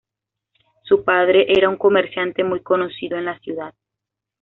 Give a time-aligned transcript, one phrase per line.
[0.81, 3.75] Su padre era un comerciante muy conocido en la ciudad.